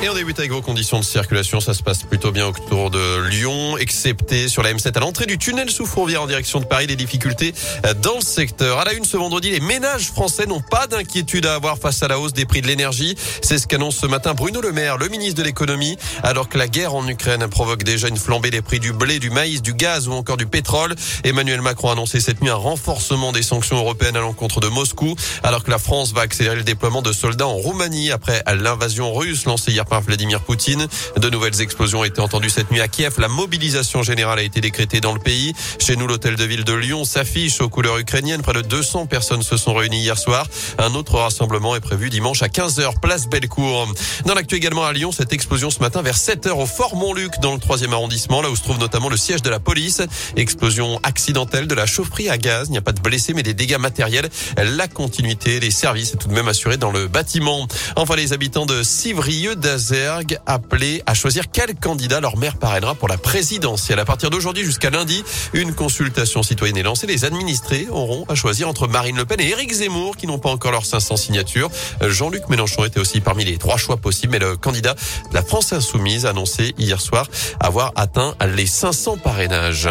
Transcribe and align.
Et 0.00 0.08
on 0.08 0.14
débute 0.14 0.38
avec 0.38 0.52
vos 0.52 0.62
conditions 0.62 1.00
de 1.00 1.04
circulation. 1.04 1.58
Ça 1.58 1.74
se 1.74 1.82
passe 1.82 2.04
plutôt 2.04 2.30
bien 2.30 2.46
autour 2.46 2.88
de 2.88 3.28
Lyon, 3.30 3.76
excepté 3.78 4.46
sur 4.46 4.62
la 4.62 4.72
M7 4.72 4.96
à 4.96 5.00
l'entrée 5.00 5.26
du 5.26 5.38
tunnel 5.38 5.70
sous 5.70 5.86
Fourvière 5.86 6.22
en 6.22 6.28
direction 6.28 6.60
de 6.60 6.66
Paris. 6.66 6.86
Les 6.86 6.94
difficultés 6.94 7.52
dans 8.00 8.14
le 8.14 8.20
secteur. 8.20 8.78
À 8.78 8.84
la 8.84 8.92
une 8.92 9.04
ce 9.04 9.16
vendredi, 9.16 9.50
les 9.50 9.58
ménages 9.58 10.12
français 10.12 10.46
n'ont 10.46 10.60
pas 10.60 10.86
d'inquiétude 10.86 11.46
à 11.46 11.56
avoir 11.56 11.78
face 11.78 12.00
à 12.04 12.08
la 12.08 12.20
hausse 12.20 12.32
des 12.32 12.44
prix 12.44 12.62
de 12.62 12.68
l'énergie. 12.68 13.16
C'est 13.42 13.58
ce 13.58 13.66
qu'annonce 13.66 13.96
ce 13.96 14.06
matin 14.06 14.34
Bruno 14.34 14.60
Le 14.60 14.70
Maire, 14.70 14.98
le 14.98 15.08
ministre 15.08 15.34
de 15.34 15.42
l'économie, 15.42 15.96
alors 16.22 16.48
que 16.48 16.58
la 16.58 16.68
guerre 16.68 16.94
en 16.94 17.06
Ukraine 17.08 17.48
provoque 17.48 17.82
déjà 17.82 18.06
une 18.06 18.18
flambée 18.18 18.52
des 18.52 18.62
prix 18.62 18.78
du 18.78 18.92
blé, 18.92 19.18
du 19.18 19.30
maïs, 19.30 19.62
du 19.62 19.74
gaz 19.74 20.06
ou 20.06 20.12
encore 20.12 20.36
du 20.36 20.46
pétrole. 20.46 20.94
Emmanuel 21.24 21.60
Macron 21.60 21.88
a 21.88 21.92
annoncé 21.94 22.20
cette 22.20 22.40
nuit 22.40 22.50
un 22.50 22.54
renforcement 22.54 23.32
des 23.32 23.42
sanctions 23.42 23.78
européennes 23.78 24.16
à 24.16 24.20
l'encontre 24.20 24.60
de 24.60 24.68
Moscou, 24.68 25.16
alors 25.42 25.64
que 25.64 25.72
la 25.72 25.78
France 25.78 26.12
va 26.12 26.20
accélérer 26.20 26.54
le 26.54 26.62
déploiement 26.62 27.02
de 27.02 27.10
soldats 27.10 27.48
en 27.48 27.54
Roumanie 27.54 28.12
après 28.12 28.44
l'invasion 28.46 29.12
russe 29.12 29.44
lancée 29.44 29.72
hier 29.72 29.86
par 29.88 30.02
Vladimir 30.02 30.40
Poutine. 30.40 30.86
De 31.16 31.30
nouvelles 31.30 31.60
explosions 31.60 32.00
ont 32.00 32.04
été 32.04 32.20
entendues 32.20 32.50
cette 32.50 32.70
nuit 32.70 32.80
à 32.80 32.88
Kiev. 32.88 33.14
La 33.18 33.28
mobilisation 33.28 34.02
générale 34.02 34.38
a 34.38 34.42
été 34.42 34.60
décrétée 34.60 35.00
dans 35.00 35.12
le 35.12 35.20
pays. 35.20 35.54
Chez 35.78 35.96
nous, 35.96 36.06
l'hôtel 36.06 36.36
de 36.36 36.44
ville 36.44 36.64
de 36.64 36.74
Lyon 36.74 37.04
s'affiche 37.04 37.60
aux 37.60 37.68
couleurs 37.68 37.98
ukrainiennes. 37.98 38.42
Près 38.42 38.52
de 38.52 38.62
200 38.62 39.06
personnes 39.06 39.42
se 39.42 39.56
sont 39.56 39.74
réunies 39.74 40.00
hier 40.00 40.18
soir. 40.18 40.46
Un 40.78 40.94
autre 40.94 41.16
rassemblement 41.18 41.74
est 41.76 41.80
prévu 41.80 42.10
dimanche 42.10 42.42
à 42.42 42.48
15h, 42.48 43.00
place 43.00 43.28
Bellecour. 43.28 43.88
Dans 44.26 44.34
l'actu 44.34 44.54
également 44.54 44.84
à 44.84 44.92
Lyon, 44.92 45.12
cette 45.12 45.32
explosion 45.32 45.70
ce 45.70 45.80
matin 45.80 46.02
vers 46.02 46.16
7h 46.16 46.50
au 46.50 46.66
Fort 46.66 46.96
Montluc 46.96 47.40
dans 47.40 47.54
le 47.54 47.60
troisième 47.60 47.92
arrondissement, 47.92 48.42
là 48.42 48.50
où 48.50 48.56
se 48.56 48.62
trouve 48.62 48.78
notamment 48.78 49.08
le 49.08 49.16
siège 49.16 49.42
de 49.42 49.50
la 49.50 49.60
police. 49.60 50.02
Explosion 50.36 51.00
accidentelle 51.02 51.66
de 51.66 51.74
la 51.74 51.86
chaufferie 51.86 52.28
à 52.28 52.38
gaz. 52.38 52.68
Il 52.68 52.72
n'y 52.72 52.78
a 52.78 52.82
pas 52.82 52.92
de 52.92 53.00
blessés, 53.00 53.32
mais 53.34 53.42
des 53.42 53.54
dégâts 53.54 53.78
matériels. 53.78 54.28
La 54.56 54.88
continuité 54.88 55.60
des 55.60 55.70
services 55.70 56.14
est 56.14 56.16
tout 56.16 56.28
de 56.28 56.34
même 56.34 56.48
assurée 56.48 56.76
dans 56.76 56.90
le 56.90 57.08
bâtiment. 57.08 57.66
Enfin, 57.96 58.16
les 58.16 58.32
habitants 58.32 58.66
de 58.66 58.82
Civrieux 58.82 59.56
d'Azergue 59.78 60.38
appelés 60.44 61.02
à 61.06 61.14
choisir 61.14 61.44
quel 61.52 61.76
candidat 61.76 62.18
leur 62.18 62.36
maire 62.36 62.56
parrainera 62.56 62.96
pour 62.96 63.06
la 63.06 63.16
présidentielle. 63.16 64.00
À 64.00 64.04
partir 64.04 64.28
d'aujourd'hui 64.28 64.64
jusqu'à 64.64 64.90
lundi, 64.90 65.22
une 65.52 65.72
consultation 65.72 66.42
citoyenne 66.42 66.76
est 66.76 66.82
lancée. 66.82 67.06
Les 67.06 67.24
administrés 67.24 67.86
auront 67.88 68.24
à 68.28 68.34
choisir 68.34 68.68
entre 68.68 68.88
Marine 68.88 69.16
Le 69.16 69.24
Pen 69.24 69.40
et 69.40 69.50
Éric 69.50 69.72
Zemmour 69.72 70.16
qui 70.16 70.26
n'ont 70.26 70.40
pas 70.40 70.50
encore 70.50 70.72
leurs 70.72 70.84
500 70.84 71.16
signatures. 71.16 71.70
Jean-Luc 72.00 72.48
Mélenchon 72.48 72.84
était 72.84 72.98
aussi 72.98 73.20
parmi 73.20 73.44
les 73.44 73.56
trois 73.56 73.76
choix 73.76 73.98
possibles, 73.98 74.32
mais 74.32 74.40
le 74.40 74.56
candidat 74.56 74.94
de 74.94 75.34
la 75.34 75.42
France 75.42 75.72
Insoumise 75.72 76.26
a 76.26 76.30
annoncé 76.30 76.74
hier 76.76 77.00
soir 77.00 77.28
avoir 77.60 77.92
atteint 77.94 78.34
les 78.56 78.66
500 78.66 79.18
parrainages. 79.18 79.88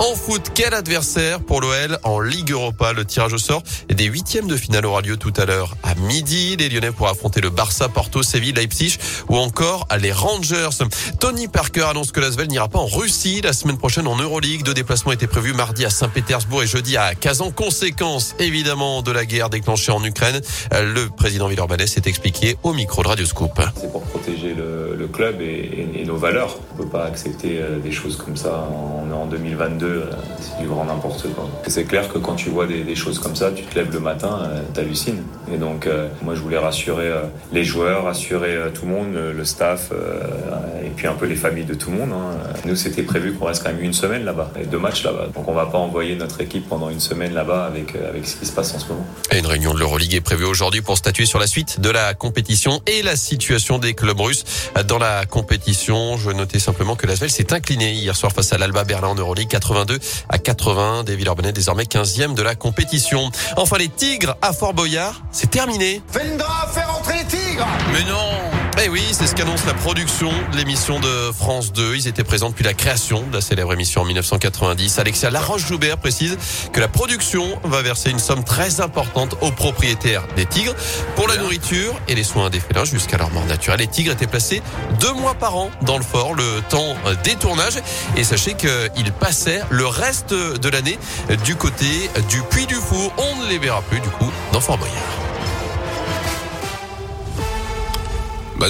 En 0.00 0.14
foot, 0.14 0.52
quel 0.54 0.72
adversaire 0.72 1.40
pour 1.40 1.60
l'OL 1.60 1.98
en 2.04 2.20
Ligue 2.20 2.52
Europa? 2.52 2.94
Le 2.94 3.04
tirage 3.04 3.34
au 3.34 3.38
sort 3.38 3.62
des 3.90 4.06
huitièmes 4.06 4.48
de 4.48 4.56
finale 4.56 4.86
aura 4.86 5.02
lieu 5.02 5.18
tout 5.18 5.32
à 5.36 5.44
l'heure 5.44 5.76
à 5.82 5.94
midi. 5.94 6.56
Les 6.56 6.70
Lyonnais 6.70 6.90
pourront 6.90 7.10
affronter 7.10 7.42
le 7.42 7.50
Barça, 7.50 7.90
Porto, 7.90 8.22
Séville, 8.22 8.54
Leipzig 8.54 8.96
ou 9.28 9.36
encore 9.36 9.86
les 10.00 10.10
Rangers. 10.10 10.70
Tony 11.20 11.48
Parker 11.48 11.82
annonce 11.82 12.12
que 12.12 12.20
l'Asvel 12.20 12.48
n'ira 12.48 12.68
pas 12.68 12.78
en 12.78 12.86
Russie 12.86 13.42
la 13.42 13.52
semaine 13.52 13.76
prochaine 13.76 14.06
en 14.06 14.16
Euroleague. 14.16 14.62
Deux 14.62 14.72
déplacements 14.72 15.12
étaient 15.12 15.26
prévus 15.26 15.52
mardi 15.52 15.84
à 15.84 15.90
Saint-Pétersbourg 15.90 16.62
et 16.62 16.66
jeudi 16.66 16.96
à 16.96 17.14
Kazan. 17.14 17.50
Conséquence 17.50 18.34
évidemment 18.38 19.02
de 19.02 19.12
la 19.12 19.26
guerre 19.26 19.50
déclenchée 19.50 19.92
en 19.92 20.02
Ukraine. 20.02 20.40
Le 20.72 21.08
président 21.08 21.46
Villeurbanais 21.46 21.86
s'est 21.86 22.04
expliqué 22.06 22.56
au 22.62 22.72
micro 22.72 23.02
de 23.02 23.08
Radio 23.08 23.26
Scoop. 23.26 23.60
C'est 23.76 23.92
pour 23.92 24.04
protéger 24.04 24.54
le, 24.54 25.08
club 25.12 25.42
et, 25.42 26.04
nos 26.06 26.16
valeurs. 26.16 26.56
On 26.72 26.84
peut 26.84 26.88
pas 26.88 27.04
accepter 27.04 27.60
des 27.82 27.92
choses 27.92 28.16
comme 28.16 28.36
ça. 28.36 28.66
En 29.12 29.26
2022 29.26 29.89
c'est 30.40 30.62
du 30.62 30.68
grand 30.68 30.84
n'importe 30.84 31.22
quoi. 31.34 31.48
C'est 31.66 31.84
clair 31.84 32.12
que 32.12 32.18
quand 32.18 32.34
tu 32.34 32.50
vois 32.50 32.66
des, 32.66 32.94
choses 32.94 33.18
comme 33.18 33.36
ça, 33.36 33.50
tu 33.52 33.62
te 33.64 33.74
lèves 33.74 33.92
le 33.92 34.00
matin, 34.00 34.40
euh, 34.42 34.60
t'hallucines. 34.74 35.22
Et 35.52 35.56
donc, 35.56 35.86
euh, 35.86 36.08
moi, 36.22 36.34
je 36.34 36.40
voulais 36.40 36.58
rassurer 36.58 37.06
euh, 37.06 37.22
les 37.52 37.64
joueurs, 37.64 38.04
rassurer 38.04 38.56
tout 38.74 38.86
le 38.86 38.92
monde, 38.92 39.14
le, 39.14 39.44
staff, 39.44 39.90
et 40.84 40.90
puis 40.90 41.06
un 41.06 41.14
peu 41.14 41.26
les 41.26 41.34
familles 41.34 41.64
de 41.64 41.74
tout 41.74 41.90
le 41.90 41.98
monde. 41.98 42.10
Hein. 42.12 42.36
Nous, 42.64 42.76
c'était 42.76 43.02
prévu 43.02 43.32
qu'on 43.34 43.46
reste 43.46 43.62
quand 43.62 43.70
même 43.70 43.82
une 43.82 43.92
semaine 43.92 44.24
là-bas, 44.24 44.50
et 44.60 44.66
deux 44.66 44.78
matchs 44.78 45.04
là-bas. 45.04 45.28
Donc, 45.34 45.48
on 45.48 45.52
va 45.52 45.66
pas 45.66 45.78
envoyer 45.78 46.14
notre 46.16 46.40
équipe 46.40 46.68
pendant 46.68 46.90
une 46.90 47.00
semaine 47.00 47.32
là-bas 47.32 47.64
avec, 47.64 47.94
avec 47.96 48.26
ce 48.26 48.36
qui 48.36 48.46
se 48.46 48.52
passe 48.52 48.74
en 48.74 48.78
ce 48.78 48.88
moment. 48.88 49.06
Et 49.32 49.38
une 49.38 49.46
réunion 49.46 49.74
de 49.74 49.78
l'Euroleague 49.78 50.14
est 50.14 50.20
prévue 50.20 50.44
aujourd'hui 50.44 50.82
pour 50.82 50.98
statuer 50.98 51.26
sur 51.26 51.38
la 51.38 51.46
suite 51.46 51.80
de 51.80 51.90
la 51.90 52.14
compétition 52.14 52.80
et 52.86 53.02
la 53.02 53.16
situation 53.16 53.78
des 53.78 53.94
clubs 53.94 54.20
russes 54.20 54.44
dans 54.86 54.98
la 54.98 55.26
compétition. 55.26 56.16
Je 56.16 56.30
notais 56.30 56.58
simplement 56.58 56.96
que 56.96 57.06
l'Asvel 57.06 57.30
s'est 57.30 57.52
incliné 57.52 57.92
hier 57.92 58.16
soir 58.16 58.32
face 58.32 58.52
à 58.52 58.58
l'Alba 58.58 58.84
Berlin 58.84 59.08
en 59.08 59.14
Euroleague 59.14 59.48
82 59.80 59.98
à 60.28 60.38
80. 60.38 61.04
Des 61.04 61.16
Villeurbanais 61.16 61.52
désormais 61.52 61.84
15e 61.84 62.34
de 62.34 62.42
la 62.42 62.54
compétition. 62.54 63.30
Enfin 63.56 63.78
les 63.78 63.88
Tigres 63.88 64.36
à 64.42 64.52
Fort 64.52 64.74
Boyard, 64.74 65.22
c'est 65.32 65.50
terminé. 65.50 66.02
Fendra 66.10 66.68
fait 66.72 66.84
rentrer 66.84 67.18
les 67.18 67.24
Tigres 67.24 67.66
Mais 67.92 68.04
non 68.04 68.59
eh 68.82 68.88
oui, 68.88 69.02
c'est 69.12 69.26
ce 69.26 69.34
qu'annonce 69.34 69.66
la 69.66 69.74
production 69.74 70.30
de 70.52 70.56
l'émission 70.56 71.00
de 71.00 71.32
France 71.32 71.72
2. 71.72 71.96
Ils 71.96 72.08
étaient 72.08 72.24
présents 72.24 72.48
depuis 72.50 72.64
la 72.64 72.74
création 72.74 73.22
de 73.26 73.34
la 73.34 73.40
célèbre 73.40 73.72
émission 73.72 74.02
en 74.02 74.04
1990. 74.04 74.98
Alexia 74.98 75.30
Laroche-Joubert 75.30 75.98
précise 75.98 76.38
que 76.72 76.80
la 76.80 76.88
production 76.88 77.58
va 77.64 77.82
verser 77.82 78.10
une 78.10 78.18
somme 78.18 78.44
très 78.44 78.80
importante 78.80 79.36
aux 79.40 79.50
propriétaires 79.50 80.26
des 80.36 80.46
tigres 80.46 80.74
pour 81.16 81.28
la 81.28 81.36
nourriture 81.36 81.94
et 82.08 82.14
les 82.14 82.24
soins 82.24 82.50
des 82.50 82.60
félins 82.60 82.84
jusqu'à 82.84 83.18
leur 83.18 83.30
mort 83.30 83.46
naturelle. 83.46 83.80
Les 83.80 83.86
tigres 83.86 84.12
étaient 84.12 84.26
placés 84.26 84.62
deux 85.00 85.12
mois 85.12 85.34
par 85.34 85.56
an 85.56 85.70
dans 85.82 85.98
le 85.98 86.04
fort, 86.04 86.34
le 86.34 86.62
temps 86.68 86.96
des 87.24 87.34
tournages. 87.34 87.78
Et 88.16 88.24
sachez 88.24 88.54
qu'ils 88.54 89.12
passaient 89.12 89.62
le 89.70 89.86
reste 89.86 90.32
de 90.32 90.68
l'année 90.68 90.98
du 91.44 91.56
côté 91.56 91.86
du 92.28 92.40
Puy 92.42 92.66
du 92.66 92.74
Four. 92.76 93.12
On 93.18 93.42
ne 93.42 93.48
les 93.48 93.58
verra 93.58 93.82
plus 93.82 94.00
du 94.00 94.08
coup 94.08 94.30
dans 94.52 94.60
Fort 94.60 94.78
Boyard. 94.78 95.19